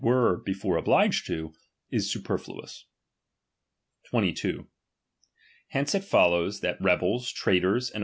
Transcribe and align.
^ere 0.03 0.43
before 0.43 0.77
obliged 0.77 1.27
to, 1.27 1.53
is 1.91 2.11
superfluous. 2.11 2.87
22. 4.09 4.67
Hence 5.67 5.93
it 5.93 6.03
follows, 6.03 6.61
that 6.61 6.81
rebels, 6.81 7.31
traitors, 7.31 7.91
and 7.91 7.99
A. 7.99 7.99